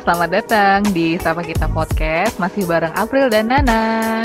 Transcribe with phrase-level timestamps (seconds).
[0.00, 2.36] selamat datang di Sapa Kita Podcast.
[2.36, 4.20] Masih bareng April dan Nana.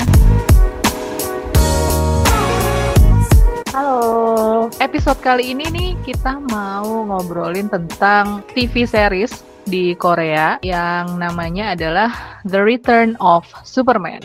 [3.72, 4.68] Halo.
[4.76, 12.40] Episode kali ini nih kita mau ngobrolin tentang TV series di Korea yang namanya adalah
[12.44, 14.20] The Return of Superman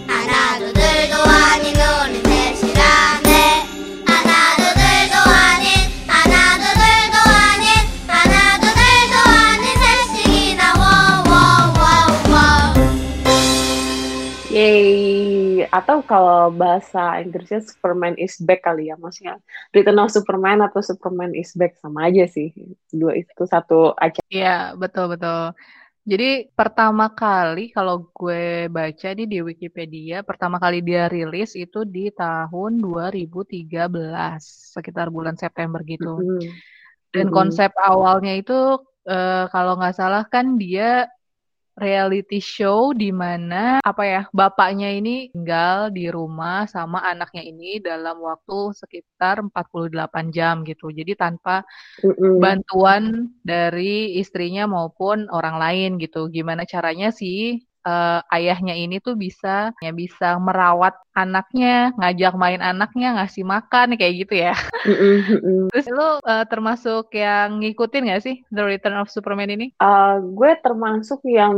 [15.77, 19.37] Atau kalau bahasa Inggrisnya Superman is back kali ya Maksudnya
[19.69, 22.49] Return of Superman atau Superman is back Sama aja sih
[22.89, 25.55] Dua itu satu aja Iya, betul-betul.
[26.07, 32.07] Jadi pertama kali kalau gue baca nih di Wikipedia, pertama kali dia rilis itu di
[32.15, 34.39] tahun 2013,
[34.71, 36.15] sekitar bulan September gitu.
[36.23, 36.47] Mm.
[37.11, 37.35] Dan Mm-mm.
[37.35, 38.55] konsep awalnya itu
[39.03, 41.11] eh, kalau nggak salah kan dia
[41.77, 48.17] reality show di mana apa ya bapaknya ini tinggal di rumah sama anaknya ini dalam
[48.17, 50.89] waktu sekitar 48 jam gitu.
[50.89, 51.61] Jadi tanpa
[52.41, 56.27] bantuan dari istrinya maupun orang lain gitu.
[56.33, 63.17] Gimana caranya sih eh, ayahnya ini tuh bisa ya bisa merawat anaknya, ngajak main anaknya,
[63.17, 64.53] ngasih makan kayak gitu ya.
[64.89, 65.73] Mm-mm.
[65.73, 69.73] Terus lu eh, termasuk yang ngikutin gak sih The Return of Superman ini?
[69.81, 71.57] Uh, gue termasuk yang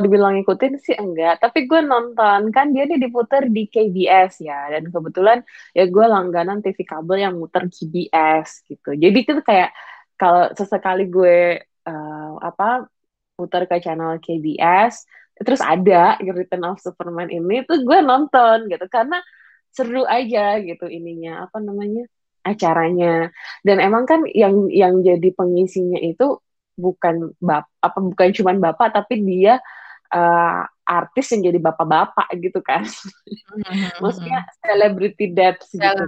[0.00, 4.88] dibilang ngikutin sih enggak, tapi gue nonton kan dia nih diputar di KBS ya, dan
[4.88, 5.44] kebetulan
[5.76, 8.96] ya gue langganan TV kabel yang muter KBS gitu.
[8.96, 9.76] Jadi itu kayak
[10.16, 12.88] kalau sesekali gue uh, apa
[13.36, 15.04] putar ke channel KBS,
[15.36, 18.86] terus ada Return of Superman ini tuh gue nonton gitu.
[18.88, 19.20] Karena
[19.72, 22.08] seru aja gitu ininya apa namanya
[22.46, 23.28] acaranya.
[23.60, 26.40] Dan emang kan yang yang jadi pengisinya itu
[26.76, 29.56] bukan bap apa bukan cuman bapak tapi dia
[30.12, 32.86] uh, artis yang jadi bapak-bapak gitu kan.
[34.02, 36.04] Maksudnya celebrity deaths gitu.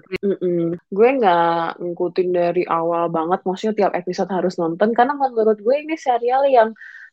[0.89, 4.95] Gue nggak ngikutin dari awal banget maksudnya tiap episode harus nonton.
[4.95, 6.71] Karena menurut gue ini serial yang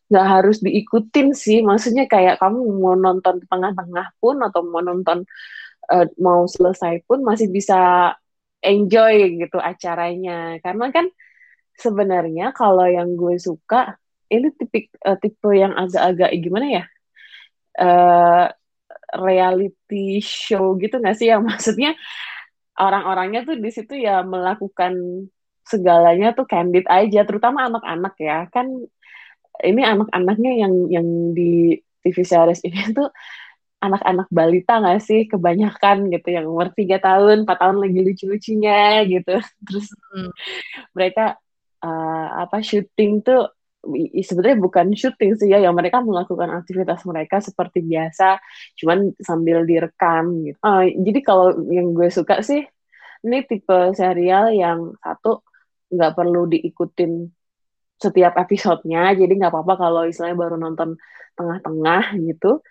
[0.09, 1.57] nggak harus diikutin sih.
[1.65, 5.25] Maksudnya kayak kamu mau nonton tengah-tengah pun atau mau nonton
[5.91, 8.11] uh, mau selesai pun masih bisa
[8.61, 10.57] enjoy gitu acaranya.
[10.61, 11.05] Karena kan
[11.77, 13.99] sebenarnya kalau yang gue suka
[14.31, 16.83] ini tipe uh, tipe yang agak-agak gimana ya?
[17.75, 18.45] Uh,
[19.15, 21.29] reality show gitu nggak sih?
[21.29, 21.91] Yang maksudnya
[22.75, 24.93] orang-orangnya tuh di situ ya melakukan
[25.65, 28.37] segalanya tuh candid aja terutama anak-anak ya.
[28.53, 28.89] Kan
[29.63, 31.07] ini anak-anaknya yang yang
[31.37, 33.09] di TV series ini tuh
[33.81, 35.29] anak-anak balita nggak sih?
[35.29, 39.35] Kebanyakan gitu yang umur tiga tahun empat tahun lagi lucu-lucunya gitu.
[39.67, 40.31] Terus Hmm.
[40.95, 41.35] mereka
[41.83, 43.51] uh, apa syuting tuh
[44.25, 48.41] sebenarnya bukan syuting sih ya yang mereka melakukan aktivitas mereka seperti biasa
[48.81, 50.57] cuman sambil direkam gitu.
[50.65, 52.65] Uh, jadi kalau yang gue suka sih
[53.25, 55.45] ini tipe serial yang satu
[55.93, 57.29] nggak perlu diikutin
[58.03, 60.89] setiap episodenya jadi nggak apa-apa kalau istilahnya baru nonton
[61.37, 62.61] tengah-tengah gitu.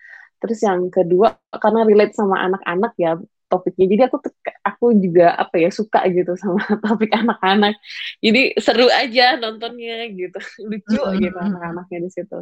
[0.41, 1.27] Terus yang kedua
[1.63, 3.17] karena relate sama anak-anak ya
[3.49, 4.17] topiknya jadi aku
[4.65, 7.73] aku juga apa ya suka gitu sama topik anak-anak.
[8.25, 10.37] Jadi seru aja nontonnya gitu.
[10.69, 11.21] Lucu Mm-mm.
[11.23, 12.37] gitu anak-anaknya di situ.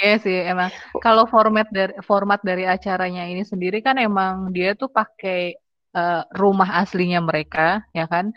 [0.00, 0.70] Iya sih emang.
[1.04, 5.38] Kalau format dari format dari acaranya ini sendiri kan emang dia tuh pakai
[5.96, 8.32] eh, rumah aslinya mereka ya kan.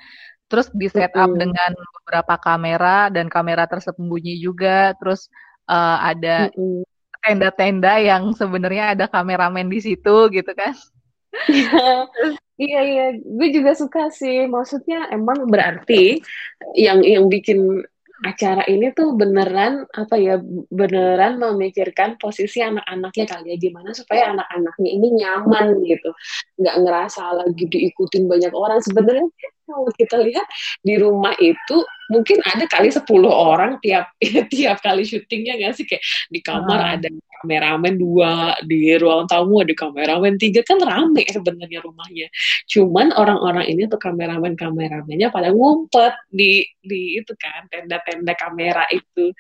[0.54, 4.94] Terus di setup dengan beberapa kamera dan kamera tersembunyi juga.
[5.02, 5.26] Terus
[5.66, 6.54] eh, ada
[7.26, 10.78] tenda-tenda yang sebenarnya ada kameramen di situ gitu kan.
[12.54, 14.46] Iya iya, gue juga suka sih.
[14.46, 16.22] Maksudnya emang berarti
[16.78, 17.82] yang yang bikin
[18.24, 20.40] acara ini tuh beneran apa ya
[20.72, 26.10] beneran memikirkan posisi anak-anaknya kali ya gimana supaya anak-anaknya ini nyaman gitu
[26.56, 29.28] nggak ngerasa lagi diikutin banyak orang sebenarnya
[29.68, 30.46] kalau kita lihat
[30.84, 31.78] di rumah itu
[32.12, 34.12] mungkin ada kali 10 orang tiap
[34.54, 35.86] tiap kali syutingnya nggak sih?
[35.88, 36.94] Kayak di kamar Hmm.
[37.00, 37.10] ada
[37.44, 40.62] kameramen dua di ruang tamu ada kameramen tiga.
[40.64, 42.28] Kan rame sebenarnya rumahnya.
[42.72, 49.32] Cuman orang-orang ini tuh kameramen kameramennya pada ngumpet di di itu kan tenda-tenda kamera itu.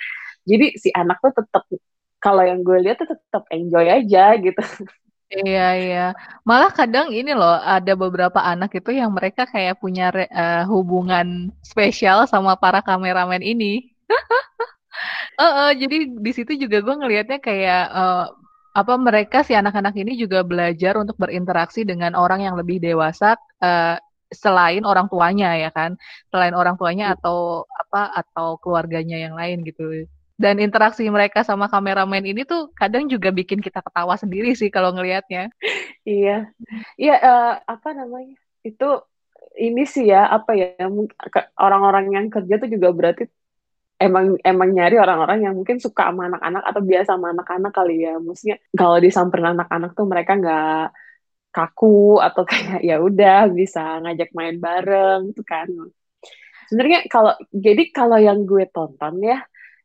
[0.43, 1.63] Jadi si anak tuh tetap
[2.23, 4.59] kalau yang gue lihat tuh tetap enjoy aja gitu
[5.35, 5.99] Iya, iya.
[6.49, 11.27] Malah kadang ini loh, ada beberapa anak itu yang mereka kayak punya re- eh, hubungan
[11.69, 13.65] spesial sama para kameramen ini.
[15.39, 15.95] Heeh, jadi
[16.25, 18.23] di situ juga gue ngelihatnya kayak eh,
[18.73, 23.97] apa mereka si anak-anak ini juga belajar untuk berinteraksi dengan orang yang lebih dewasa eh,
[24.33, 25.93] selain orang tuanya ya kan,
[26.33, 30.09] selain orang tuanya atau apa atau keluarganya yang lain gitu.
[30.33, 34.89] Dan interaksi mereka sama kameramen ini tuh kadang juga bikin kita ketawa sendiri sih kalau
[34.91, 35.53] ngelihatnya.
[36.03, 36.49] Iya,
[36.97, 38.35] iya uh, apa namanya
[38.65, 38.87] itu
[39.53, 40.73] ini sih ya apa ya
[41.61, 43.23] orang-orang yang kerja tuh juga berarti
[44.01, 48.13] emang emang nyari orang-orang yang mungkin suka sama anak-anak atau biasa sama anak-anak kali ya.
[48.17, 50.83] Maksudnya kalau disamperin anak-anak tuh mereka nggak
[51.53, 55.69] kaku atau kayak ya udah bisa ngajak main bareng gitu kan.
[56.67, 59.37] Sebenarnya kalau jadi kalau yang gue tonton ya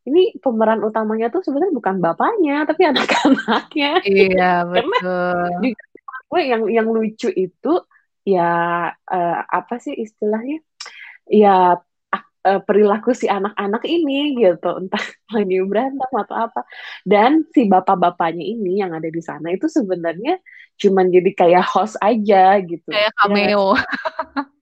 [0.08, 3.92] ini pemeran utamanya tuh sebenarnya bukan bapaknya tapi anak-anaknya.
[4.08, 5.76] Iya betul.
[6.28, 7.72] gue yang yang lucu itu
[8.24, 8.52] ya
[8.92, 10.60] uh, apa sih istilahnya?
[11.28, 11.80] Ya
[12.48, 15.00] uh, perilaku si anak-anak ini gitu entah
[15.36, 16.64] lagi berantem atau apa
[17.04, 20.40] dan si bapak-bapaknya ini yang ada di sana itu sebenarnya
[20.78, 23.82] cuman jadi kayak host aja gitu kayak cameo ya.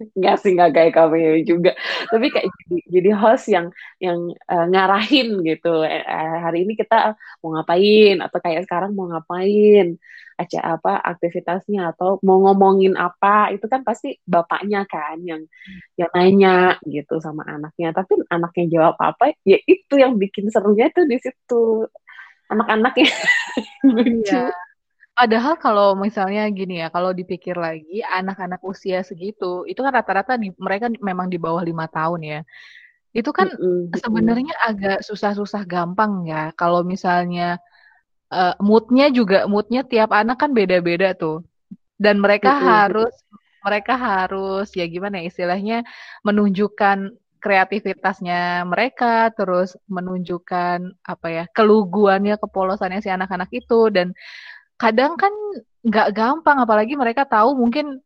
[0.00, 1.72] nggak sih nggak kayak cameo juga.
[2.08, 3.66] Tapi kayak jadi, jadi host yang
[4.00, 4.18] yang
[4.48, 5.84] uh, ngarahin gitu.
[5.84, 6.04] Eh,
[6.40, 7.14] hari ini kita
[7.44, 8.16] mau ngapain?
[8.24, 10.00] Atau kayak sekarang mau ngapain?
[10.40, 11.92] Aja apa aktivitasnya?
[11.92, 13.52] Atau mau ngomongin apa?
[13.52, 15.44] Itu kan pasti bapaknya kan yang
[16.00, 17.92] yang nanya gitu sama anaknya.
[17.92, 21.84] Tapi anaknya jawab apa ya itu yang bikin serunya tuh di situ.
[22.50, 23.06] Anak-anaknya.
[23.86, 24.34] Lucu.
[24.34, 24.69] iya.
[25.20, 30.48] Padahal kalau misalnya gini ya, kalau dipikir lagi anak-anak usia segitu, itu kan rata-rata di,
[30.56, 32.40] mereka memang di bawah lima tahun ya.
[33.12, 36.56] Itu kan mm sebenarnya agak susah-susah gampang ya.
[36.56, 37.60] Kalau misalnya
[38.32, 41.44] uh, moodnya juga moodnya tiap anak kan beda-beda tuh.
[42.00, 43.12] Dan mereka mm harus
[43.60, 45.84] mereka harus ya gimana ya istilahnya
[46.24, 47.12] menunjukkan
[47.44, 54.16] kreativitasnya mereka, terus menunjukkan apa ya keluguannya, kepolosannya si anak-anak itu dan
[54.80, 55.32] kadang kan
[55.84, 58.00] nggak gampang apalagi mereka tahu mungkin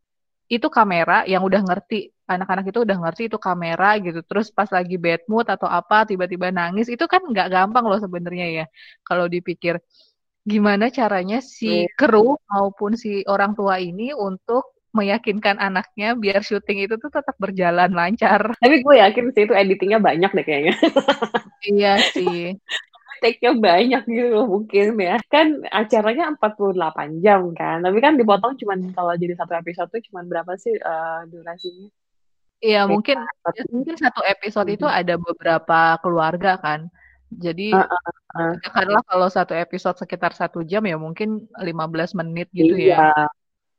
[0.51, 4.99] itu kamera yang udah ngerti anak-anak itu udah ngerti itu kamera gitu terus pas lagi
[4.99, 8.65] bad mood atau apa tiba-tiba nangis itu kan nggak gampang loh sebenarnya ya
[9.07, 9.79] kalau dipikir
[10.45, 16.95] gimana caranya si kru maupun si orang tua ini untuk meyakinkan anaknya biar syuting itu
[16.95, 18.55] tuh tetap berjalan lancar.
[18.55, 20.73] Tapi gue yakin sih itu editingnya banyak deh kayaknya.
[21.67, 22.55] iya sih
[23.21, 25.15] take-nya banyak gitu mungkin ya.
[25.31, 30.25] Kan acaranya 48 jam kan, tapi kan dipotong cuman kalau jadi satu episode tuh cuman
[30.27, 31.87] berapa sih uh, durasinya?
[32.63, 34.99] Iya, mungkin ya, mungkin satu episode itu hmm.
[34.99, 36.87] ada beberapa keluarga kan.
[37.35, 38.09] Jadi uh, uh,
[38.39, 38.53] uh.
[38.63, 43.11] katakanlah kalau satu episode sekitar satu jam ya mungkin 15 menit gitu ya.
[43.11, 43.11] iya.
[43.11, 43.27] ya.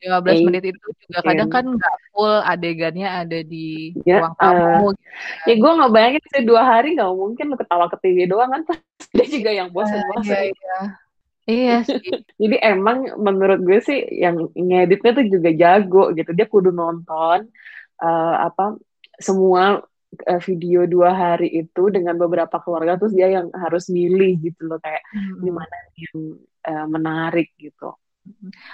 [0.02, 4.60] 15 eh, menit itu juga kadang kan nggak full adegannya ada di ya, ruang tamu.
[4.60, 5.02] Uh, gitu.
[5.48, 8.62] Ya gue nggak bayangin sih dua hari nggak mungkin ketawa ke TV doang kan
[9.16, 10.28] dia juga yang bosan-bosan.
[10.28, 10.78] Uh, iya, iya.
[11.46, 12.02] Iya sih.
[12.42, 16.30] Jadi emang menurut gue sih yang ngeditnya tuh juga jago gitu.
[16.34, 17.46] Dia kudu nonton
[18.02, 18.76] uh, apa
[19.16, 19.80] semua
[20.26, 24.82] uh, video dua hari itu dengan beberapa keluarga terus dia yang harus milih gitu loh
[24.82, 25.40] kayak hmm.
[25.40, 26.18] gimana yang
[26.66, 27.94] uh, menarik gitu.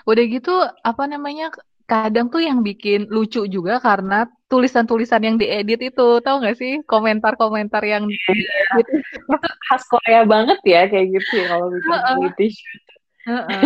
[0.09, 0.55] Udah gitu
[0.85, 1.53] apa namanya
[1.87, 7.83] kadang tuh yang bikin lucu juga karena tulisan-tulisan yang diedit itu tahu nggak sih komentar-komentar
[7.85, 8.81] yang yeah.
[8.81, 8.95] gitu.
[9.69, 12.17] khas Korea banget ya kayak gitu ya kalau bikin uh -uh.
[12.23, 12.59] British.
[13.29, 13.65] Uh -uh.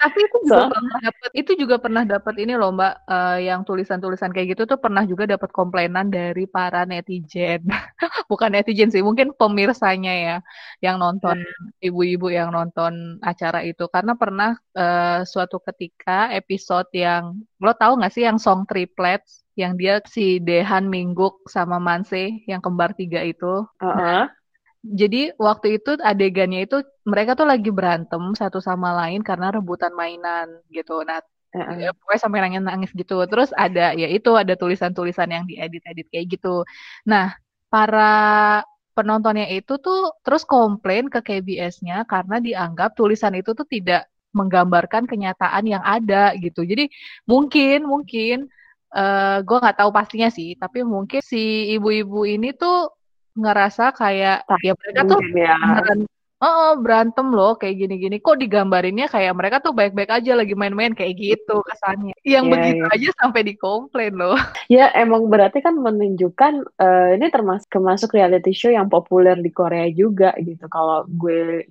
[0.00, 3.60] Tapi itu juga so, pernah dapat itu juga pernah dapat ini loh Mbak uh, yang
[3.68, 7.68] tulisan-tulisan kayak gitu tuh pernah juga dapat komplainan dari para netizen.
[8.32, 10.36] Bukan netizen sih, mungkin pemirsanya ya
[10.80, 11.84] yang nonton hmm.
[11.84, 18.12] ibu-ibu yang nonton acara itu karena pernah uh, suatu ketika episode yang lo tahu nggak
[18.16, 23.68] sih yang song triplets yang dia si Dehan Mingguk sama Manse yang kembar tiga itu.
[23.76, 24.39] Uh -huh
[24.80, 30.48] jadi waktu itu adegannya itu mereka tuh lagi berantem satu sama lain karena rebutan mainan
[30.72, 31.04] gitu.
[31.04, 31.20] Nah,
[31.52, 31.92] uh-uh.
[32.00, 33.20] pokoknya sampai nangis nangis gitu.
[33.28, 36.64] Terus ada ya itu ada tulisan-tulisan yang diedit-edit kayak gitu.
[37.04, 37.36] Nah,
[37.68, 38.64] para
[38.96, 45.64] penontonnya itu tuh terus komplain ke KBS-nya karena dianggap tulisan itu tuh tidak menggambarkan kenyataan
[45.68, 46.64] yang ada gitu.
[46.64, 46.88] Jadi
[47.28, 48.48] mungkin mungkin
[48.96, 52.99] uh, eh, gue nggak tahu pastinya sih, tapi mungkin si ibu-ibu ini tuh
[53.36, 55.54] ngerasa kayak Tah, ya mereka tuh ya.
[55.58, 56.00] beneran
[56.40, 58.16] oh, berantem loh kayak gini-gini.
[58.18, 62.16] Kok digambarinnya kayak mereka tuh baik-baik aja lagi main-main kayak gitu kesannya.
[62.24, 62.94] Yang yeah, begitu yeah.
[62.96, 64.36] aja sampai dikomplain loh.
[64.72, 69.86] Ya emang berarti kan menunjukkan uh, ini termasuk termasuk reality show yang populer di Korea
[69.92, 70.64] juga gitu.
[70.70, 71.68] Kalau gue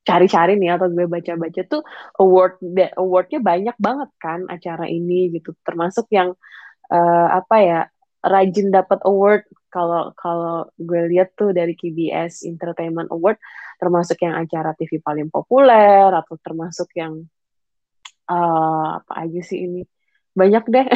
[0.00, 1.82] cari-cari nih atau gue baca-baca tuh
[2.16, 2.64] award
[2.96, 5.52] awardnya banyak banget kan acara ini gitu.
[5.66, 6.32] Termasuk yang
[6.88, 7.80] uh, apa ya
[8.24, 13.38] rajin dapat award kalau kalau gue lihat tuh dari KBS Entertainment Award
[13.78, 17.24] termasuk yang acara TV paling populer atau termasuk yang
[18.28, 19.82] uh, apa aja sih ini
[20.34, 20.86] banyak deh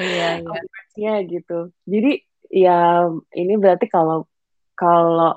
[0.00, 0.40] iya,
[0.96, 1.14] iya.
[1.26, 4.26] gitu jadi ya ini berarti kalau
[4.74, 5.36] kalau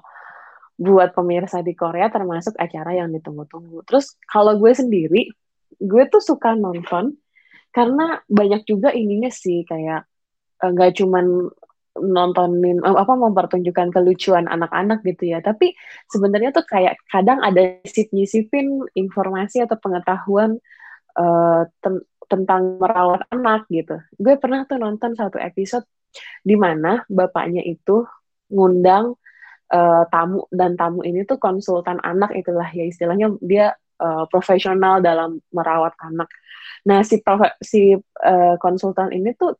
[0.79, 3.85] buat pemirsa di Korea termasuk acara yang ditunggu-tunggu.
[3.85, 5.29] Terus kalau gue sendiri,
[5.77, 7.13] gue tuh suka nonton
[7.73, 10.05] karena banyak juga ininya sih kayak
[10.61, 11.49] eh, nggak cuman
[11.97, 15.77] nontonin uh, apa mempertunjukkan kelucuan anak-anak gitu ya tapi
[16.09, 20.57] sebenarnya tuh kayak kadang ada sip nyisipin informasi atau pengetahuan
[21.17, 25.85] uh, ten tentang merawat anak gitu gue pernah tuh nonton satu episode
[26.41, 28.05] di mana bapaknya itu
[28.49, 29.13] ngundang
[29.73, 35.41] uh, tamu dan tamu ini tuh konsultan anak itulah ya istilahnya dia uh, profesional dalam
[35.49, 36.29] merawat anak.
[36.85, 37.19] Nah si
[37.63, 39.57] si uh, konsultan ini tuh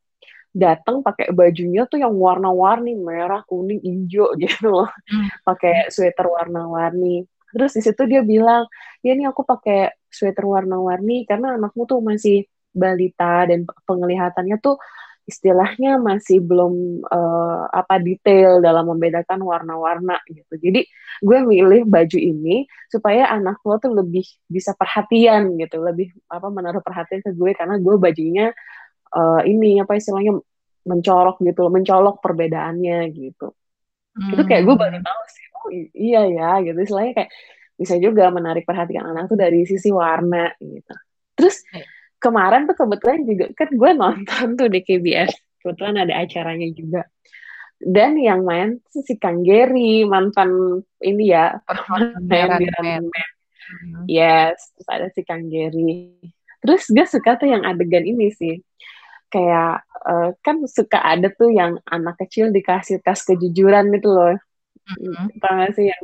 [0.54, 5.44] datang pakai bajunya tuh yang warna-warni merah, kuning, hijau gitu loh, hmm.
[5.44, 7.26] pakai sweater warna-warni.
[7.54, 8.66] Terus di situ dia bilang,
[9.02, 14.78] ya ini aku pakai sweater warna-warni karena anakmu tuh masih balita dan penglihatannya tuh
[15.24, 20.60] istilahnya masih belum uh, apa detail dalam membedakan warna-warna gitu.
[20.60, 20.84] Jadi
[21.24, 26.84] gue milih baju ini supaya anak lo tuh lebih bisa perhatian gitu, lebih apa menaruh
[26.84, 28.52] perhatian ke gue karena gue bajunya
[29.14, 30.38] uh, ini apa istilahnya
[30.84, 33.56] mencolok gitu, mencolok perbedaannya gitu.
[34.14, 34.32] Hmm.
[34.36, 36.78] Itu kayak gue baru tahu sih, oh iya ya gitu.
[36.78, 37.32] Istilahnya kayak
[37.74, 40.94] bisa juga menarik perhatian anak tuh dari sisi warna gitu.
[41.34, 41.64] Terus
[42.24, 47.04] kemarin tuh kebetulan juga kan gue nonton tuh di KBS kebetulan ada acaranya juga
[47.84, 51.60] dan yang main si Kang Gary mantan ini ya
[52.24, 54.08] main di hmm.
[54.08, 56.16] yes terus ada si Kang Gary
[56.64, 58.64] terus gue suka tuh yang adegan ini sih
[59.34, 64.38] kayak uh, kan suka ada tuh yang anak kecil dikasih tas kejujuran gitu loh
[64.94, 65.42] mm-hmm.
[65.42, 66.04] tau gak sih yang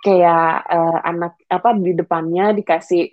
[0.00, 3.12] kayak uh, anak apa di depannya dikasih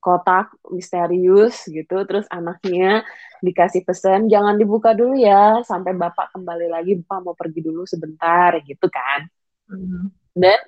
[0.00, 3.04] kotak misterius gitu terus anaknya
[3.44, 8.56] dikasih pesan jangan dibuka dulu ya sampai bapak kembali lagi bapak mau pergi dulu sebentar
[8.64, 9.28] gitu kan
[9.68, 10.08] mm.
[10.32, 10.58] dan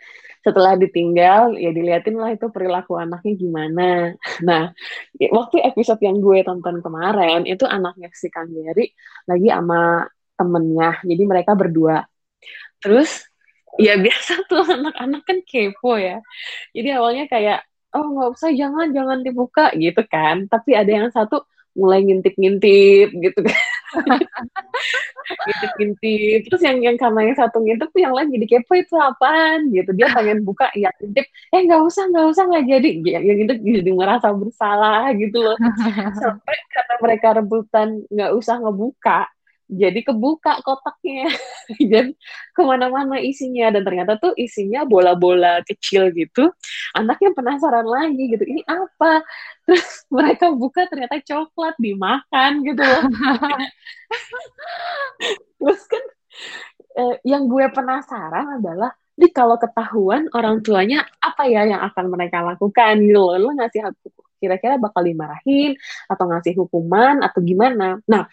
[0.45, 4.13] setelah ditinggal ya diliatin lah itu perilaku anaknya gimana.
[4.45, 4.77] Nah
[5.17, 8.93] waktu episode yang gue tonton kemarin itu anaknya si Kang Gary
[9.25, 10.05] lagi sama
[10.37, 11.01] temennya.
[11.01, 12.05] Jadi mereka berdua.
[12.85, 13.25] Terus
[13.81, 16.21] ya biasa tuh anak-anak kan kepo ya.
[16.77, 17.65] Jadi awalnya kayak
[17.97, 20.45] oh nggak usah jangan jangan dibuka gitu kan.
[20.53, 21.41] Tapi ada yang satu
[21.75, 23.59] mulai ngintip-ngintip gitu kan
[25.45, 29.71] ngintip-ngintip terus yang yang karena yang satu ngintip tuh yang lain jadi kepo itu apaan?
[29.71, 29.91] Gitu.
[29.97, 32.89] Dia pengen buka ya ngintip eh nggak usah nggak usah nggak jadi.
[33.21, 35.57] Yang ngintip jadi merasa bersalah gitu loh.
[36.21, 39.34] Sampai karena mereka rebutan nggak usah ngebuka
[39.69, 41.33] jadi kebuka kotaknya.
[41.91, 42.13] Dan
[42.53, 43.73] ke mana-mana isinya.
[43.73, 46.53] Dan ternyata tuh isinya bola-bola kecil gitu.
[46.93, 49.25] Anaknya penasaran lagi gitu ini apa?
[49.65, 53.05] Terus mereka buka ternyata coklat dimakan gitu loh.
[55.61, 56.05] Terus kan
[57.01, 62.45] eh, yang gue penasaran adalah di kalau ketahuan orang tuanya apa ya yang akan mereka
[62.45, 63.01] lakukan?
[63.01, 63.41] Gitu loh.
[63.41, 63.89] Lo ngasih
[64.45, 65.73] kira-kira bakal dimarahin
[66.05, 67.97] atau ngasih hukuman atau gimana?
[68.05, 68.29] Nah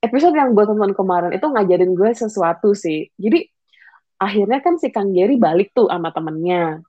[0.00, 3.12] episode yang gue tonton kemarin itu ngajarin gue sesuatu sih.
[3.20, 3.44] Jadi
[4.20, 6.80] akhirnya kan si Kang Gary balik tuh sama temennya.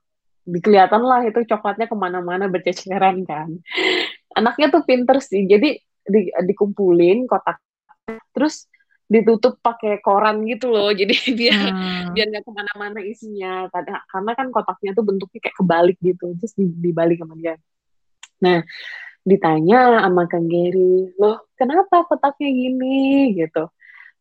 [0.42, 3.52] Dikelihatan lah itu coklatnya ke mana-mana berceceran kan.
[4.34, 5.44] Anaknya tuh pinter sih.
[5.44, 7.62] Jadi di, dikumpulin kotak
[8.34, 8.66] terus
[9.06, 10.88] ditutup pakai koran gitu loh.
[11.00, 12.16] Jadi biar hmm.
[12.16, 13.68] biar nggak ke mana-mana isinya.
[13.68, 16.32] Karena, karena kan kotaknya tuh bentuknya kayak kebalik gitu.
[16.40, 17.54] Terus dibalik sama dia.
[18.42, 18.64] Nah,
[19.22, 23.70] ditanya sama Kang Gary, loh kenapa kotaknya gini gitu.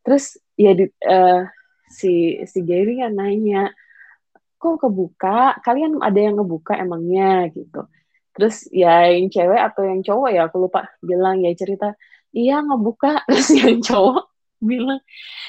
[0.05, 1.41] Terus ya di, uh,
[1.89, 3.73] si si Gary yang nanya,
[4.61, 5.57] kok kebuka?
[5.65, 7.89] Kalian ada yang ngebuka emangnya gitu.
[8.31, 11.97] Terus ya yang cewek atau yang cowok ya aku lupa bilang ya cerita,
[12.31, 13.21] iya ngebuka.
[13.29, 14.31] Terus yang cowok
[14.61, 15.01] bilang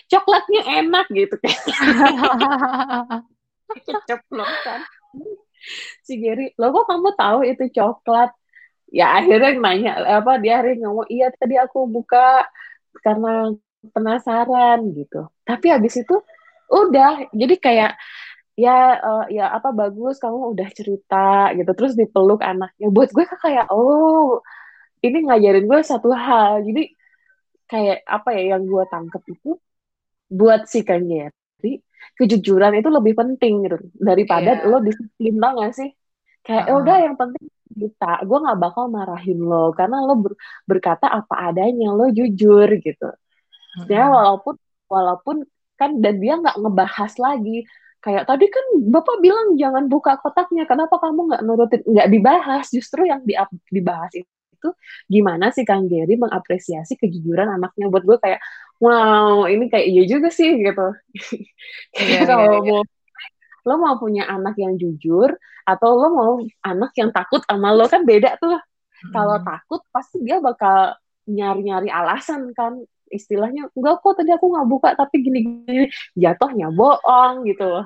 [0.09, 1.57] coklatnya enak gitu kan.
[3.87, 4.81] Keceplosan.
[6.03, 8.35] Si Gary, lo kok kamu tahu itu coklat?
[8.93, 12.45] Ya akhirnya nanya apa dia hari ngomong iya tadi aku buka
[13.01, 13.57] karena
[13.91, 15.27] penasaran gitu.
[15.43, 16.15] Tapi habis itu
[16.71, 17.27] udah.
[17.35, 17.99] Jadi kayak
[18.53, 21.71] ya uh, ya apa bagus kamu udah cerita gitu.
[21.75, 22.87] Terus dipeluk anaknya.
[22.95, 24.39] Buat gue kayak oh
[25.03, 26.63] ini ngajarin gue satu hal.
[26.63, 26.95] Jadi
[27.67, 29.51] kayak apa ya yang gue tangkep itu
[30.33, 31.81] buat si Kanyeri
[32.19, 33.79] kejujuran itu lebih penting gitu.
[33.99, 34.69] Daripada yeah.
[34.69, 35.91] lo disiplin banget sih?
[36.47, 36.81] Kayak uh -huh.
[36.83, 40.33] udah yang penting kita gue nggak bakal marahin lo karena lo ber,
[40.69, 43.09] berkata apa adanya lo jujur gitu.
[43.73, 43.89] Mm-hmm.
[43.89, 45.37] ya walaupun walaupun
[45.81, 47.65] kan dan dia nggak ngebahas lagi.
[48.03, 51.81] Kayak tadi kan bapak bilang jangan buka kotaknya kenapa kamu nggak nurutin?
[51.87, 52.67] Nggak dibahas.
[52.75, 53.39] Justru yang di,
[53.71, 54.69] dibahas itu
[55.07, 57.87] gimana sih Kang Gary mengapresiasi kejujuran anaknya?
[57.89, 58.41] Buat gue kayak
[58.83, 60.87] wow ini kayak iya juga sih gitu.
[61.95, 62.83] Kayak yeah, kalau yeah, yeah.
[62.83, 62.83] mau
[63.63, 66.33] lo mau punya anak yang jujur atau lo mau
[66.65, 68.57] anak yang takut sama lo kan beda tuh
[69.03, 69.11] Hmm.
[69.11, 70.95] kalau takut pasti dia bakal
[71.27, 72.79] nyari-nyari alasan kan
[73.11, 77.83] istilahnya enggak kok tadi aku nggak buka tapi gini-gini jatuhnya bohong gitu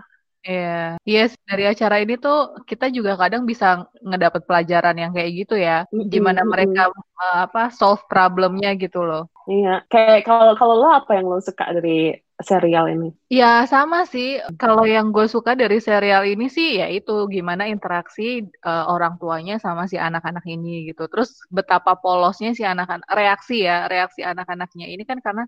[0.47, 5.55] Iya, yes, dari acara ini tuh kita juga kadang bisa ngedapat pelajaran yang kayak gitu
[5.59, 5.83] ya.
[5.91, 9.27] Mm-mm, Gimana mereka eh, apa solve problemnya gitu loh.
[9.51, 12.15] iya kayak kalau kalau lo apa yang lo suka dari
[12.45, 14.39] serial ini Ya sama sih.
[14.55, 19.59] Kalau yang gue suka dari serial ini sih ya itu gimana interaksi eh, orang tuanya
[19.59, 21.11] sama si anak-anak ini gitu.
[21.11, 25.43] Terus betapa polosnya si anak-anak reaksi ya, reaksi anak-anaknya ini kan karena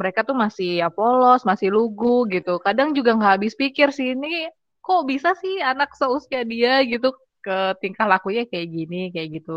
[0.00, 2.50] mereka tuh masih ya polos, masih lugu gitu.
[2.64, 4.48] Kadang juga nggak habis pikir sih ini
[4.80, 7.12] kok bisa sih anak seusia dia gitu
[7.44, 9.52] ke tingkah lakunya kayak gini, kayak gitu.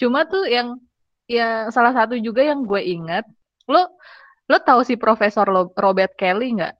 [0.00, 0.68] Cuma tuh yang
[1.30, 3.22] ya salah satu juga yang gue inget,
[3.70, 3.78] lo
[4.50, 6.74] lo tahu si Profesor Robert Kelly nggak?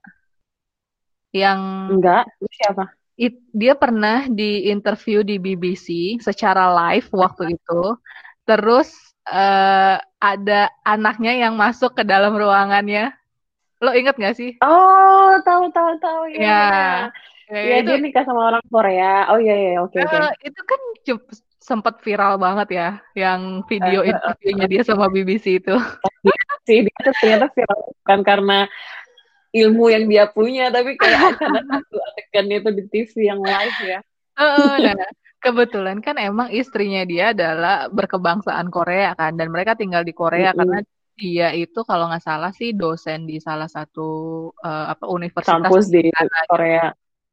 [1.33, 1.59] Yang
[1.97, 2.85] enggak siapa?
[3.17, 7.81] It- dia pernah di interview di BBC secara live waktu itu.
[8.45, 8.89] Terus
[9.29, 13.13] eh, ada anaknya yang masuk ke dalam ruangannya.
[13.83, 14.55] Lo inget gak sih?
[14.63, 16.21] oh tahu tahu tahu.
[16.31, 17.11] Ya.
[17.51, 19.27] Ya, ya, ya itu dia nikah sama orang Korea.
[19.29, 20.81] Oh iya iya oke oke eh, itu kan
[21.63, 23.41] sempet viral banget ya, yang
[23.71, 25.73] video Eh, eh, eh, interviewnya dia sama BBC itu.
[26.67, 28.57] sih dia ternyata viral bukan karena
[29.53, 33.99] ilmu yang dia punya tapi kayak karena satu adegan itu di TV yang live ya
[34.33, 34.97] Heeh, nah,
[35.45, 40.57] kebetulan kan emang istrinya dia adalah berkebangsaan Korea kan, dan mereka tinggal di Korea Mm-mm.
[40.57, 40.79] karena
[41.13, 44.09] dia itu kalau nggak salah sih dosen di salah satu
[44.57, 46.85] eh, apa universitas kampus di sana, Korea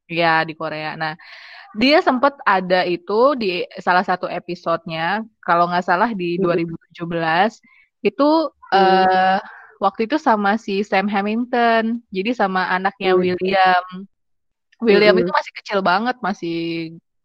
[0.05, 0.93] ya di Korea.
[0.93, 1.13] Nah,
[1.77, 6.43] dia sempat ada itu di salah satu episodenya, kalau nggak salah di Mm.
[6.43, 7.61] 2017
[8.03, 8.29] itu
[8.75, 9.39] eh
[9.81, 13.19] waktu itu sama si Sam Hamilton, jadi sama anaknya Mm.
[13.21, 13.85] William.
[14.81, 15.23] William Mm-mm.
[15.27, 16.57] itu masih kecil banget, masih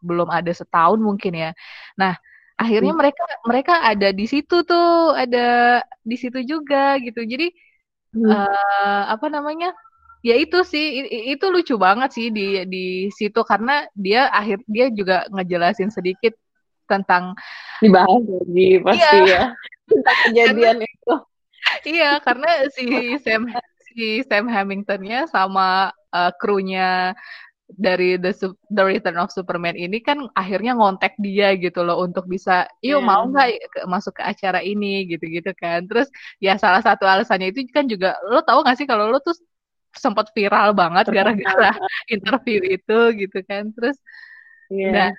[0.04, 1.50] belum ada setahun mungkin ya.
[1.96, 2.14] Nah,
[2.60, 3.00] akhirnya Mm.
[3.00, 7.24] mereka mereka ada di situ tuh, ada di situ juga gitu.
[7.24, 7.50] Jadi
[8.16, 8.32] Hmm.
[8.32, 9.76] eh apa namanya?
[10.26, 15.22] Ya itu sih, itu lucu banget sih di di situ karena dia akhir dia juga
[15.30, 16.34] ngejelasin sedikit
[16.90, 17.34] tentang
[17.78, 19.22] dibahas lagi pasti Iya.
[19.26, 19.44] ya
[19.90, 21.14] tentang kejadian itu
[21.86, 22.86] iya karena si
[23.22, 23.42] Sam
[23.90, 27.14] si Sam Hamiltonnya sama eh, krunya
[27.66, 28.30] dari The
[28.70, 33.08] The Return of Superman ini kan akhirnya ngontek dia gitu loh untuk bisa, yuk Iya.
[33.10, 35.82] mau nggak ke- masuk ke acara ini gitu-gitu kan.
[35.90, 36.06] Terus
[36.38, 39.34] ya salah satu alasannya itu kan juga lo tahu nggak sih kalau lo tuh
[39.96, 41.72] sempat viral banget gara-gara
[42.14, 43.72] interview itu gitu kan.
[43.72, 43.98] Terus
[44.66, 44.90] Iya.
[44.90, 45.10] nah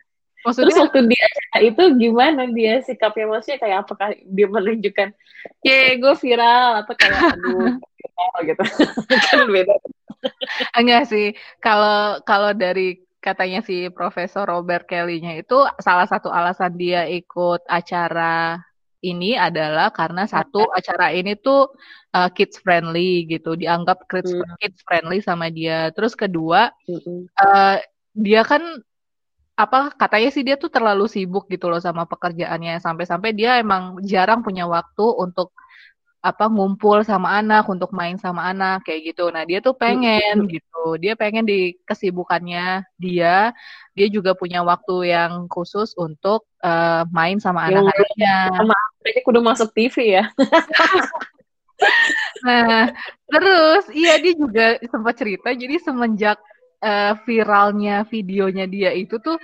[0.48, 3.26] Terus maksudnya waktu di acara itu gimana dia sikapnya?
[3.28, 5.10] Maksudnya kayak apakah dia menunjukkan
[5.66, 7.76] ye gue viral atau kayak aduh
[8.48, 8.63] gitu?
[9.28, 9.76] Kan beda.
[10.78, 11.36] Enggak sih.
[11.60, 18.62] Kalau kalau dari katanya si Profesor Robert Kelly-nya itu salah satu alasan dia ikut acara
[19.03, 21.69] ini adalah karena satu acara ini tuh
[22.17, 24.57] uh, kids friendly gitu dianggap kids, Hmm.
[24.57, 27.29] kids friendly sama dia terus kedua Mm-mm.
[27.38, 27.77] uh,
[28.17, 28.62] dia kan
[29.57, 34.45] apa katanya sih dia tuh terlalu sibuk gitu loh sama pekerjaannya sampai-sampai dia emang jarang
[34.45, 35.49] punya waktu untuk
[36.28, 39.32] apa ngumpul sama anak untuk main sama anak kayak gitu.
[39.32, 41.00] Nah, dia tuh pengen gitu.
[41.00, 43.56] Dia pengen di kesibukannya dia
[43.98, 48.38] dia juga punya waktu yang khusus untuk eh, main sama Yang anak-anaknya.
[49.02, 50.26] Kayaknya kudu masuk TV ya
[52.46, 52.90] Nah,
[53.30, 56.38] terus iya dia juga sempat cerita jadi semenjak
[56.84, 59.38] eh, viralnya videonya dia itu tuh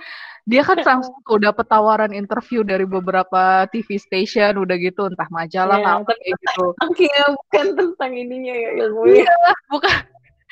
[0.44, 5.90] dia kan langsung udah petawaran interview dari beberapa TV station udah gitu entah majalah Iya,
[6.04, 6.64] apa kayak gitu.
[6.86, 9.32] Oke, bukan tentang ininya ya ilmunya.
[9.72, 9.94] bukan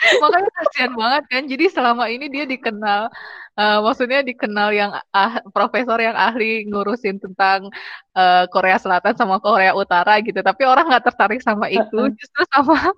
[0.23, 3.07] makanya kasihan banget kan jadi selama ini dia dikenal
[3.55, 7.71] eh, maksudnya dikenal yang ah, profesor yang ahli ngurusin tentang
[8.19, 12.91] eh, Korea Selatan sama Korea Utara gitu tapi orang nggak tertarik sama itu justru sama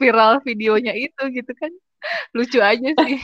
[0.00, 1.70] viral videonya itu gitu kan
[2.36, 3.18] lucu aja sih.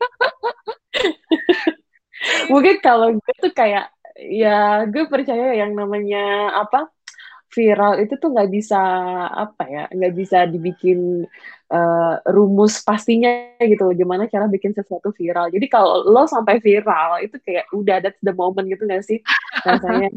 [2.52, 6.90] Mungkin kalau gue tuh kayak ya gue percaya yang namanya apa
[7.52, 8.80] viral itu tuh nggak bisa
[9.28, 11.28] apa ya nggak bisa dibikin
[11.72, 13.28] eh, rumus pastinya
[13.60, 15.52] gitu loh gimana cara bikin sesuatu viral.
[15.52, 19.20] Jadi kalau lo sampai viral itu kayak udah that's the moment gitu nggak sih?
[19.64, 20.08] Rasanya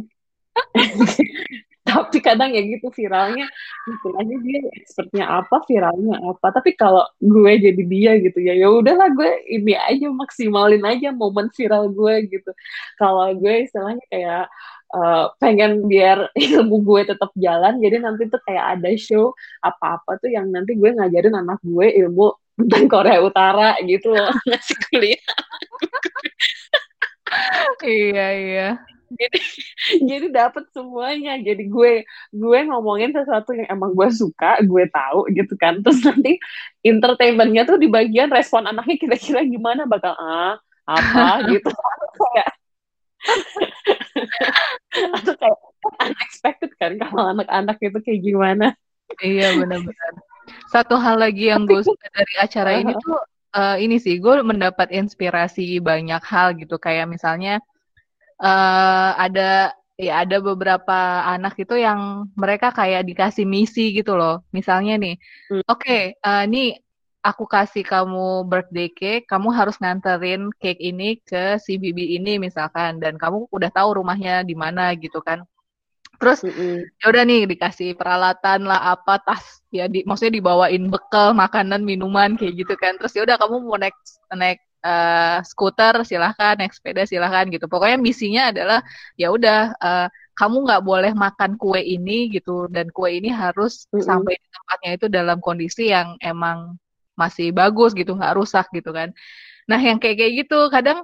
[1.96, 3.46] tapi kadang ya gitu viralnya
[3.88, 6.48] istilahnya dia expertnya apa viralnya apa.
[6.52, 11.48] Tapi kalau gue jadi dia gitu ya ya udahlah gue ini aja maksimalin aja momen
[11.56, 12.52] viral gue gitu.
[13.00, 14.44] Kalau gue istilahnya kayak
[14.96, 19.32] eh, pengen biar ilmu gue tetap jalan jadi nanti tuh kayak ada show
[19.64, 24.32] apa-apa tuh yang nanti gue ngajarin anak gue ilmu tentang Korea Utara gitu loh.
[24.48, 25.24] Ngasih kuliah.
[27.84, 29.40] Iya iya jadi
[30.10, 31.38] jadi dapat semuanya.
[31.38, 35.80] Jadi gue gue ngomongin sesuatu yang emang gue suka gue tahu gitu kan.
[35.82, 36.42] Terus nanti
[36.82, 39.86] entertainmentnya tuh di bagian respon anaknya kira-kira gimana?
[39.86, 40.56] Bakal ah
[40.90, 41.26] apa?
[41.54, 41.70] gitu.
[42.34, 42.50] Kayak
[45.18, 45.60] atau kayak
[46.02, 48.68] unexpected kan kalau anak-anak itu kayak gimana.
[49.22, 50.14] Iya benar-benar.
[50.70, 53.18] Satu hal lagi yang gue suka dari acara ini tuh
[53.56, 56.78] uh, ini sih gue mendapat inspirasi banyak hal gitu.
[56.78, 57.62] Kayak misalnya
[58.42, 64.44] uh, ada ya ada beberapa anak itu yang mereka kayak dikasih misi gitu loh.
[64.52, 65.16] Misalnya nih,
[65.52, 65.64] hmm.
[65.68, 66.70] oke, okay, uh, eh, nih
[67.26, 73.00] aku kasih kamu birthday cake, kamu harus nganterin cake ini ke si bibi ini misalkan,
[73.02, 75.42] dan kamu udah tahu rumahnya di mana gitu kan.
[76.16, 76.76] Terus mm-hmm.
[77.02, 82.40] ya udah nih dikasih peralatan lah apa tas ya di maksudnya dibawain bekal makanan minuman
[82.40, 82.96] kayak gitu kan.
[83.00, 83.96] Terus ya udah kamu mau naik
[84.32, 87.66] naik uh, skuter silahkan naik sepeda silahkan gitu.
[87.66, 88.80] Pokoknya misinya adalah
[89.18, 92.70] ya udah uh, kamu nggak boleh makan kue ini gitu.
[92.70, 94.06] Dan kue ini harus mm -hmm.
[94.06, 96.78] sampai di tempatnya itu dalam kondisi yang emang
[97.18, 98.14] masih bagus gitu.
[98.14, 99.10] Nggak rusak gitu kan.
[99.66, 101.02] Nah yang kayak kayak gitu kadang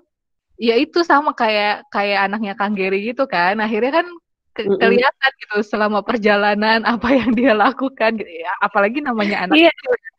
[0.61, 3.57] ya itu sama kayak kayak anaknya Kang Geri gitu kan.
[3.57, 4.07] Akhirnya kan
[4.51, 8.51] ke kelihatan gitu selama perjalanan apa yang dia lakukan gitu ya.
[8.59, 9.71] Apalagi namanya anak iya.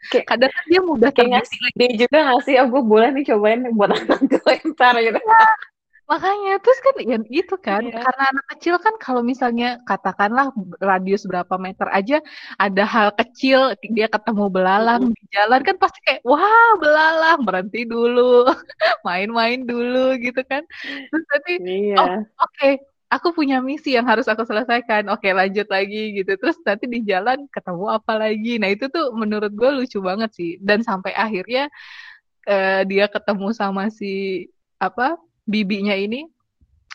[0.08, 3.60] kayak, kadang kan dia mudah kayak ngasih ide juga ngasih aku oh, boleh nih cobain
[3.76, 5.20] buat anak gue ntar gitu.
[5.20, 5.48] Ya,
[6.10, 8.04] makanya terus kan ya itu kan iya.
[8.04, 10.50] karena anak kecil kan kalau misalnya katakanlah
[10.82, 12.20] radius berapa meter aja
[12.60, 15.14] ada hal kecil dia ketemu belalang mm.
[15.14, 18.44] di jalan kan pasti kayak wah belalang berhenti dulu
[19.06, 20.66] main-main dulu gitu kan.
[20.82, 21.96] Terus tadi iya.
[21.96, 25.12] oh oke okay aku punya misi yang harus aku selesaikan.
[25.12, 26.32] Oke, lanjut lagi gitu.
[26.40, 28.56] Terus nanti di jalan ketemu apa lagi.
[28.56, 30.56] Nah, itu tuh menurut gue lucu banget sih.
[30.56, 31.68] Dan sampai akhirnya
[32.48, 34.48] uh, dia ketemu sama si
[34.80, 36.26] apa bibinya ini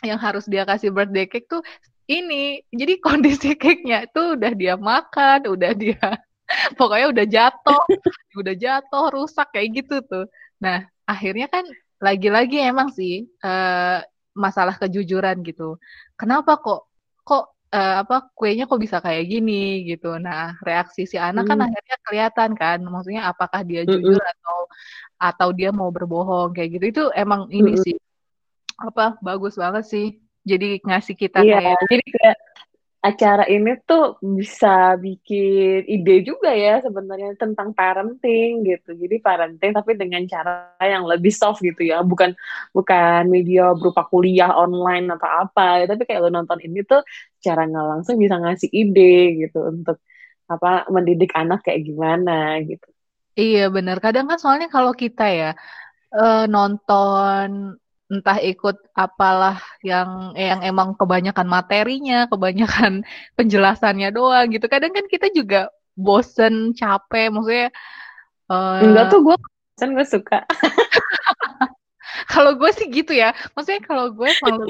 [0.04, 1.62] yang harus dia kasih birthday cake tuh
[2.10, 2.66] ini.
[2.74, 6.02] Jadi kondisi cake-nya tuh udah dia makan, udah dia
[6.80, 7.82] pokoknya udah jatuh,
[8.34, 10.26] udah jatuh, rusak kayak gitu tuh.
[10.58, 11.62] Nah, akhirnya kan
[12.02, 14.02] lagi-lagi emang sih uh,
[14.38, 15.76] masalah kejujuran gitu.
[16.18, 16.90] Kenapa kok
[17.22, 20.16] kok uh, apa kuenya kok bisa kayak gini gitu.
[20.18, 21.62] Nah, reaksi si anak kan hmm.
[21.62, 24.32] kan akhirnya kelihatan kan, maksudnya apakah dia jujur hmm.
[24.34, 24.58] atau
[25.18, 26.84] atau dia mau berbohong kayak gitu.
[26.90, 27.82] Itu emang ini hmm.
[27.84, 27.96] sih
[28.78, 30.06] apa bagus banget sih.
[30.48, 32.36] Jadi ngasih kita iya, kayak jadi kayak
[32.98, 38.90] acara ini tuh bisa bikin ide juga ya sebenarnya tentang parenting gitu.
[38.98, 42.34] Jadi parenting tapi dengan cara yang lebih soft gitu ya, bukan
[42.74, 45.86] bukan media berupa kuliah online atau apa.
[45.86, 47.06] Tapi kayak lo nonton ini tuh
[47.38, 50.02] cara nggak langsung bisa ngasih ide gitu untuk
[50.50, 52.88] apa mendidik anak kayak gimana gitu.
[53.38, 54.02] Iya benar.
[54.02, 55.50] Kadang kan soalnya kalau kita ya
[56.10, 57.78] uh, nonton
[58.08, 63.04] entah ikut apalah yang yang emang kebanyakan materinya, kebanyakan
[63.38, 64.64] penjelasannya doang gitu.
[64.66, 67.68] Kadang kan kita juga bosen, capek, maksudnya.
[68.48, 70.40] Uh, Enggak tuh gue bosen, gue suka.
[72.32, 74.64] kalau gue sih gitu ya, maksudnya kalau gue kalau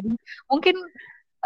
[0.51, 0.75] mungkin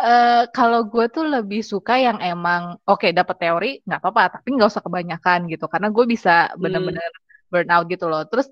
[0.00, 4.56] uh, kalau gue tuh lebih suka yang emang oke okay, dapat teori nggak apa-apa, tapi
[4.56, 6.56] nggak usah kebanyakan gitu, karena gue bisa hmm.
[6.56, 7.50] bener-bener hmm.
[7.52, 8.24] burnout gitu loh.
[8.24, 8.48] Terus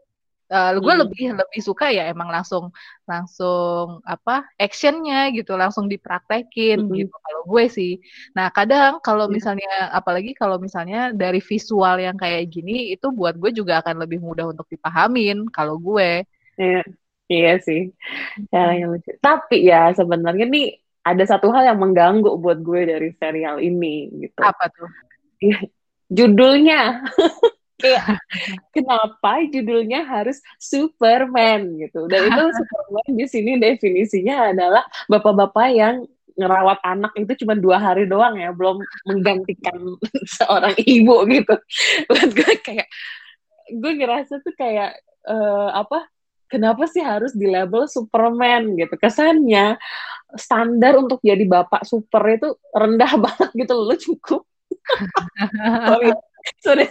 [0.50, 1.02] uh, gue hmm.
[1.06, 2.74] lebih lebih suka ya emang langsung
[3.06, 6.94] langsung apa actionnya gitu langsung dipraktekin hmm.
[6.98, 7.92] gitu kalau gue sih.
[8.34, 9.34] Nah kadang kalau yeah.
[9.34, 14.18] misalnya apalagi kalau misalnya dari visual yang kayak gini itu buat gue juga akan lebih
[14.20, 16.26] mudah untuk dipahamin kalau gue.
[16.58, 16.82] Iya
[17.30, 17.94] iya sih.
[18.50, 19.10] Yang lucu.
[19.22, 24.38] Tapi ya sebenarnya nih ada satu hal yang mengganggu buat gue dari serial ini gitu.
[24.42, 24.90] Apa tuh?
[26.10, 27.06] Judulnya
[27.80, 28.20] kayak
[28.70, 32.06] kenapa judulnya harus Superman gitu?
[32.06, 36.04] Dan itu Superman di sini definisinya adalah bapak-bapak yang
[36.38, 39.76] ngerawat anak itu cuma dua hari doang ya belum menggantikan
[40.38, 41.54] seorang ibu gitu.
[42.08, 42.88] Buat gue kayak
[43.70, 46.06] gue ngerasa tuh kayak uh, apa
[46.50, 48.94] kenapa sih harus di label Superman gitu?
[48.96, 49.76] Kesannya
[50.38, 54.42] standar untuk jadi bapak super itu rendah banget gitu loh cukup
[55.86, 56.10] sorry
[56.64, 56.86] sorry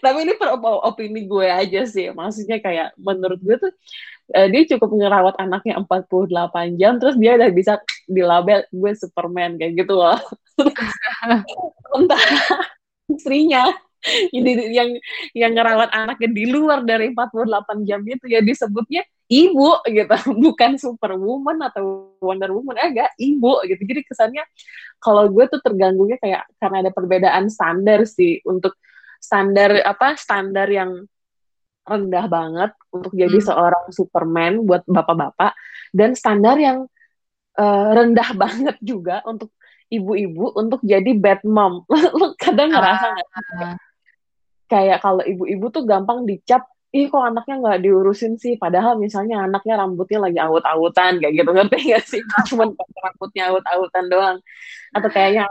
[0.00, 2.12] tapi ini per opini gue aja sih.
[2.12, 3.72] Maksudnya kayak menurut gue tuh
[4.36, 9.84] uh, dia cukup ngerawat anaknya 48 jam terus dia udah bisa dilabel gue Superman kayak
[9.84, 10.18] gitu loh.
[11.96, 12.24] Entah
[13.08, 13.72] istrinya
[14.04, 14.90] jadi yang
[15.32, 21.58] yang ngerawat anaknya di luar dari 48 jam itu ya disebutnya ibu gitu bukan superwoman
[21.68, 24.44] atau wonder woman agak eh, ibu gitu jadi kesannya
[25.00, 28.76] kalau gue tuh terganggunya kayak karena ada perbedaan standar sih untuk
[29.20, 31.08] standar apa standar yang
[31.84, 33.48] rendah banget untuk jadi Hmm.
[33.52, 35.52] seorang Superman buat bapak-bapak
[35.92, 36.88] dan standar yang
[37.60, 39.52] eh, rendah banget juga untuk
[39.92, 41.84] ibu-ibu untuk jadi bad mom.
[42.18, 43.28] Lu kadang ngerasa nggak?
[43.60, 43.76] Ah.
[44.64, 48.54] Kayak kalau ibu-ibu tuh gampang dicap, ih kok anaknya nggak diurusin sih?
[48.54, 52.22] Padahal misalnya anaknya rambutnya lagi awut-awutan kayak gitu ngerti nggak sih?
[52.54, 54.38] Cuman pakai rambutnya awut-awutan doang.
[54.94, 55.50] Atau kayaknya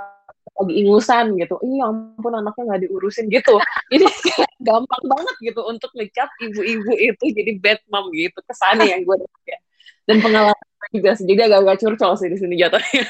[0.53, 1.59] lagi ingusan gitu.
[1.59, 3.59] Ih ya ampun anaknya nggak diurusin gitu.
[3.91, 9.15] Kayak gampang banget gitu untuk ngecap ibu-ibu itu jadi bad mom gitu kesannya yang gue
[9.43, 9.59] ya.
[10.07, 11.11] Dan pengalaman juga.
[11.19, 13.03] Jadi agak-agak curcol sih di sini jatuhnya.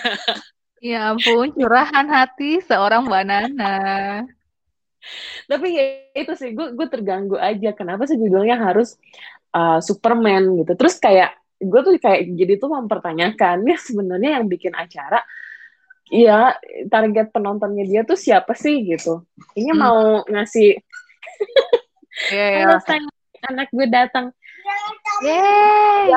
[0.84, 3.78] Ya ampun, curahan hati seorang Mbak Nana.
[5.46, 5.84] Tapi ya
[6.16, 7.76] itu sih gue gue terganggu aja.
[7.76, 8.96] Kenapa sih judulnya harus
[9.52, 10.74] uh, Superman gitu?
[10.74, 15.24] Terus kayak gue tuh kayak jadi tuh mempertanyakan ya sebenarnya yang bikin acara
[16.12, 16.52] ya
[16.92, 19.24] target penontonnya dia tuh siapa sih gitu.
[19.56, 19.80] Ini Hmm.
[19.80, 20.78] mau ngasih
[22.30, 22.78] Iya, iya.
[22.86, 23.10] sayang
[23.50, 24.30] anak gue datang
[25.26, 26.13] Yeay.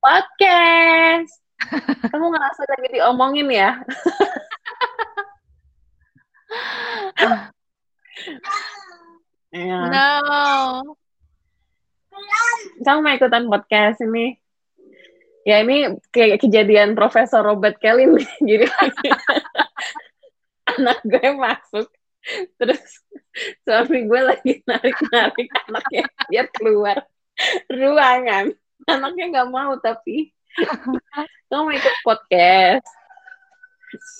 [0.00, 1.42] podcast.
[2.08, 3.70] Kamu ngerasa lagi diomongin ya?
[9.48, 9.78] Iya.
[9.88, 10.08] No.
[12.84, 14.36] Kamu mau ikutan podcast ini?
[15.48, 18.28] Ya ini kayak kejadian Profesor Robert Kelly nih.
[18.48, 18.66] Jadi
[20.68, 21.88] anak gue masuk,
[22.60, 22.84] terus
[23.64, 27.00] suami gue lagi narik-narik anaknya dia keluar
[27.72, 28.52] ruangan.
[28.84, 30.36] Anaknya nggak mau tapi
[31.48, 32.84] kamu mau ikut podcast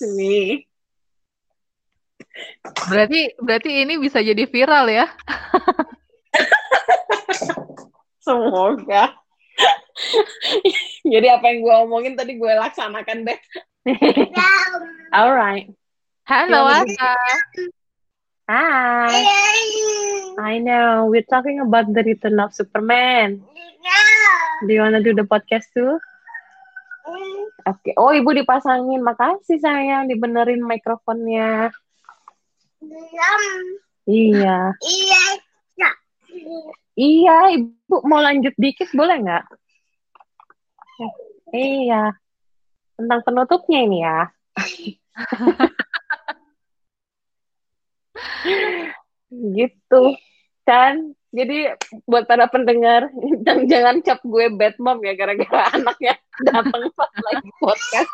[0.00, 0.64] sini.
[2.88, 5.06] Berarti berarti ini bisa jadi viral ya?
[8.24, 9.14] Semoga.
[11.12, 13.38] Jadi apa yang gue omongin tadi gue laksanakan deh.
[15.16, 15.72] Alright.
[16.28, 17.16] Halo Asa.
[18.48, 19.24] Hi.
[20.38, 21.08] I know.
[21.08, 23.40] We're talking about the return of Superman.
[24.64, 25.96] Do you wanna do the podcast too?
[27.64, 27.96] Oke.
[27.96, 29.00] Oh, ibu dipasangin.
[29.00, 31.72] Makasih sayang, dibenerin mikrofonnya.
[34.08, 34.58] Iya.
[36.98, 39.44] Iya, ibu mau lanjut dikit boleh nggak?
[41.54, 42.10] Iya.
[42.98, 44.26] Tentang penutupnya ini ya.
[49.28, 50.16] gitu
[50.64, 51.76] kan jadi
[52.08, 53.12] buat para pendengar
[53.44, 58.12] jangan jangan cap gue bad mom ya gara-gara anaknya datang pas lagi podcast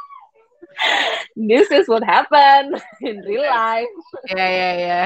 [1.38, 3.90] this is what happened in real life.
[4.28, 5.02] Ya ya ya.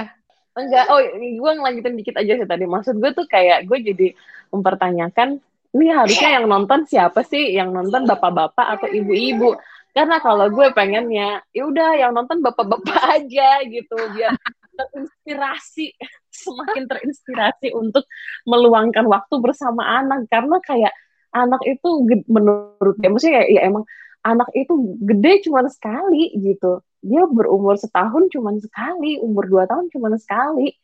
[0.58, 0.90] enggak.
[0.90, 2.66] Oh gue ngelanjutin dikit aja sih tadi.
[2.66, 4.08] Maksud gue tuh kayak gue jadi
[4.50, 5.38] mempertanyakan
[5.76, 7.52] ini harusnya yang nonton siapa sih?
[7.54, 9.54] Yang nonton bapak-bapak atau ibu-ibu?
[9.92, 14.32] Karena kalau gue pengennya ya udah yang nonton bapak-bapak aja gitu biar
[14.78, 15.90] terinspirasi
[16.30, 18.06] semakin terinspirasi untuk
[18.48, 20.26] meluangkan waktu bersama anak.
[20.32, 20.94] Karena kayak
[21.34, 21.88] anak itu
[22.26, 23.84] menurut ya maksudnya kayak ya emang
[24.24, 26.82] anak itu gede cuma sekali gitu.
[27.02, 30.74] Dia berumur setahun cuma sekali umur dua tahun cuma sekali.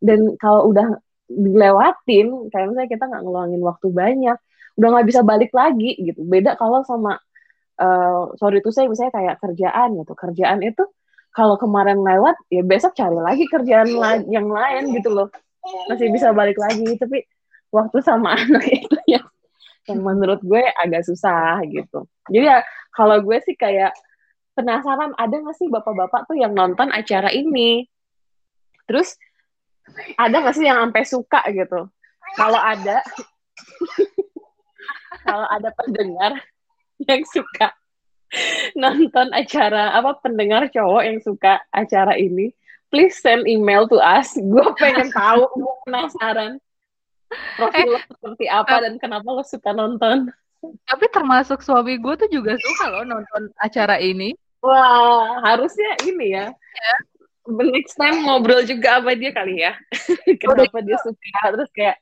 [0.00, 0.96] Dan kalau udah
[1.28, 4.38] dilewatin kayak misalnya kita nggak ngeluangin waktu banyak
[4.78, 6.20] udah nggak bisa balik lagi gitu.
[6.24, 7.18] Beda kalau sama
[7.78, 10.12] eh sorry itu saya misalnya kayak kerjaan gitu.
[10.16, 10.82] Kerjaan itu
[11.36, 15.28] kalau kemarin lewat ya besok cari lagi kerjaan la- yang lain gitu loh.
[15.90, 17.22] Masih bisa balik lagi tapi
[17.70, 19.20] waktu sama anak itu ya
[19.88, 22.04] yang menurut gue agak susah gitu.
[22.28, 22.60] Jadi ya
[22.92, 23.96] kalau gue sih kayak
[24.52, 27.88] penasaran ada nggak sih bapak-bapak tuh yang nonton acara ini?
[28.84, 29.16] Terus
[30.20, 31.88] ada nggak sih yang sampai suka gitu?
[32.36, 33.00] Kalau ada
[35.28, 36.36] kalau ada pendengar
[37.00, 37.72] yang suka
[38.76, 42.52] nonton acara apa pendengar cowok yang suka acara ini
[42.92, 44.36] please send email to us.
[44.36, 46.60] Gue pengen tahu gue penasaran
[47.56, 50.16] profil lo seperti apa dan kenapa lo suka nonton?
[50.88, 54.28] Tapi termasuk suami gue tuh juga suka loh nonton acara ini.
[54.62, 56.46] wah harusnya ini ya.
[57.48, 59.72] Next time ngobrol juga sama dia kali ya.
[60.42, 61.40] Kenapa dia suka?
[61.54, 61.96] Terus kayak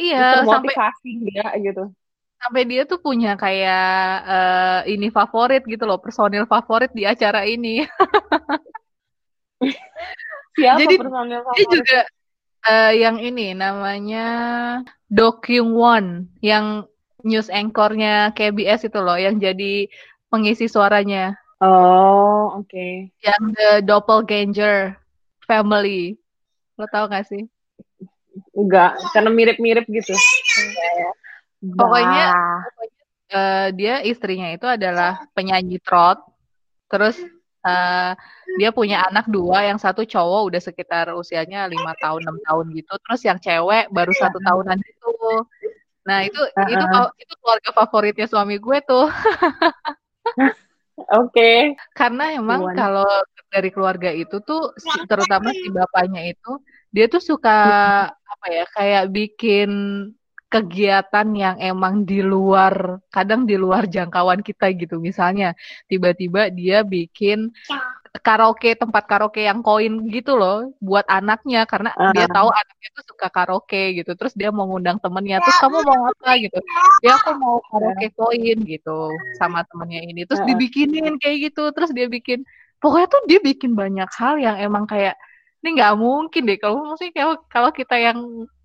[0.00, 0.18] Iya,
[0.50, 0.74] sampai
[1.26, 1.82] dia gitu.
[2.42, 3.78] sampai dia tuh punya kayak
[4.30, 7.86] eh, ini favorit gitu loh, personil favorit di acara ini.
[10.56, 11.68] siapa Jadi, personil Dia favorit?
[11.68, 11.98] juga
[12.66, 14.28] eh, yang ini namanya
[15.10, 16.86] Do Kyung Won yang
[17.22, 19.86] news anchornya KBS itu loh yang jadi
[20.26, 24.98] pengisi suaranya oh oke yang The Doppelganger
[25.46, 26.16] Family.
[26.78, 27.44] Lo tau gak sih?
[28.56, 30.16] enggak karena mirip-mirip gitu
[31.62, 32.64] Pokoknya Bah.
[33.30, 36.18] eh, dia istrinya itu adalah penyanyi trot.
[36.90, 37.14] Terus
[37.66, 38.12] uh,
[38.58, 42.92] dia punya anak dua, yang satu cowok udah sekitar usianya lima tahun enam tahun gitu,
[43.08, 45.10] terus yang cewek baru satu tahunan gitu.
[46.02, 46.68] Nah itu uh-huh.
[46.68, 46.86] itu
[47.22, 49.06] itu keluarga favoritnya suami gue tuh.
[50.36, 51.32] Oke.
[51.32, 51.58] Okay.
[51.96, 53.08] Karena emang kalau
[53.48, 54.72] dari keluarga itu tuh
[55.08, 56.60] terutama si bapaknya itu
[56.92, 57.58] dia tuh suka
[58.12, 59.70] apa ya kayak bikin
[60.52, 65.00] kegiatan yang emang di luar kadang di luar jangkauan kita gitu.
[65.00, 65.56] Misalnya
[65.88, 67.48] tiba-tiba dia bikin
[68.20, 71.64] karaoke tempat karaoke yang koin gitu loh buat anaknya.
[71.64, 72.12] Karena uh.
[72.12, 74.12] dia tahu anaknya tuh suka karaoke gitu.
[74.12, 76.30] Terus dia mau ngundang temennya terus kamu mau apa?
[76.36, 76.58] gitu.
[77.00, 80.28] Ya aku mau karaoke koin gitu sama temennya ini.
[80.28, 81.72] Terus dibikinin kayak gitu.
[81.72, 82.44] Terus dia bikin
[82.76, 85.16] pokoknya tuh dia bikin banyak hal yang emang kayak
[85.64, 86.58] ini nggak mungkin deh.
[86.60, 88.18] Kalau maksudnya kalau kalau kita yang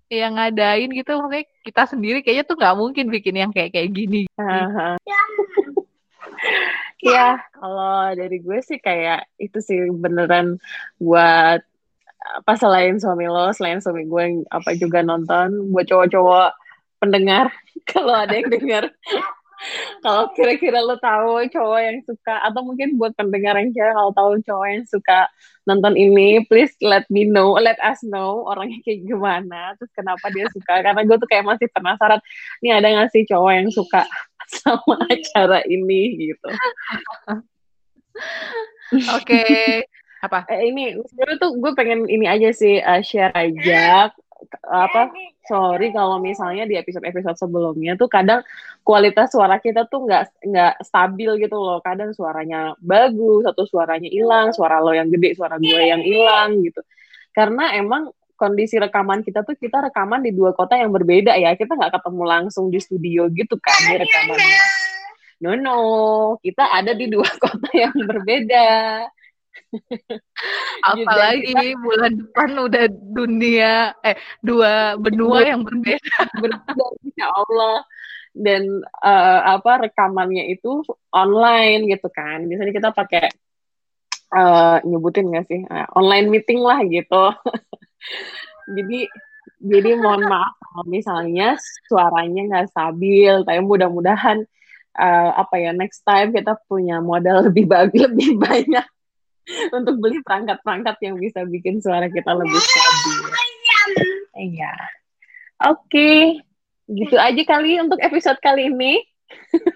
[0.08, 4.24] yang ngadain gitu maksudnya kita sendiri kayaknya tuh nggak mungkin bikin yang kayak kayak gini.
[4.40, 4.96] Uh-huh.
[7.14, 10.58] ya kalau dari gue sih kayak itu sih beneran
[10.98, 11.60] buat
[12.18, 16.50] apa selain suami lo, selain suami gue yang apa juga nonton buat cowok-cowok
[16.98, 17.52] pendengar
[17.90, 18.84] kalau ada yang dengar
[20.04, 24.32] kalau kira-kira lo tahu cowok yang suka atau mungkin buat pendengar yang cewek kalau tahu
[24.46, 25.26] cowok yang suka
[25.66, 30.46] nonton ini please let me know let us know orangnya kayak gimana terus kenapa dia
[30.54, 30.80] suka.
[30.80, 32.20] Karena gue tuh kayak masih penasaran
[32.62, 34.02] ini ada nggak sih cowok yang suka
[34.62, 36.30] sama acara ini?
[36.30, 36.48] Gitu.
[39.14, 39.66] Oke okay.
[40.22, 40.46] apa?
[40.50, 44.10] Eh, ini sebenarnya tuh gue pengen ini aja sih uh, share aja
[44.64, 45.10] apa?
[45.46, 48.44] Sorry kalau misalnya di episode-episode sebelumnya tuh kadang
[48.86, 51.82] kualitas suara kita tuh nggak nggak stabil gitu loh.
[51.82, 56.80] Kadang suaranya bagus atau suaranya hilang suara lo yang gede suara gue yang hilang gitu.
[57.34, 61.58] Karena emang kondisi rekaman kita tuh kita rekaman di dua kota yang berbeda ya.
[61.58, 64.62] Kita nggak ketemu langsung di studio gitu kan di rekamannya.
[65.42, 65.78] No no.
[66.38, 68.66] Kita ada di dua kota yang berbeda
[70.90, 76.20] Apalagi bulan depan udah dunia eh dua benua yang berbeda.
[76.40, 77.84] berbeda insya Allah.
[78.38, 82.46] Dan uh, apa rekamannya itu online gitu kan.
[82.46, 83.26] Biasanya kita pakai
[84.32, 87.34] uh, nyebutin gak sih uh, online meeting lah gitu.
[88.76, 89.08] jadi
[89.58, 91.58] jadi mohon maaf kalau misalnya
[91.90, 94.46] suaranya nggak stabil, tapi mudah-mudahan
[94.98, 98.86] uh, apa ya next time kita punya modal lebih bagus lebih banyak
[99.76, 103.20] untuk beli perangkat-perangkat yang bisa bikin suara kita lebih stabil.
[104.38, 104.74] Iya.
[105.58, 106.18] Oke, okay.
[106.86, 109.02] gitu aja kali untuk episode kali ini.
[109.58, 109.74] Oke.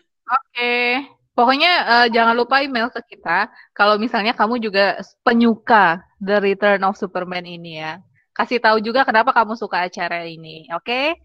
[0.55, 0.89] Okay.
[1.33, 7.01] Pokoknya uh, jangan lupa email ke kita kalau misalnya kamu juga penyuka The Return of
[7.01, 8.05] Superman ini ya.
[8.37, 10.85] Kasih tahu juga kenapa kamu suka acara ini, oke?
[10.85, 11.17] Okay?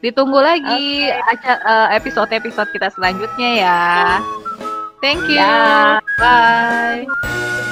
[0.00, 1.56] Ditunggu lagi okay.
[1.66, 3.82] uh, episode-episode kita selanjutnya ya.
[5.02, 5.42] Thank you.
[5.42, 6.00] Yeah.
[6.18, 7.65] Bye.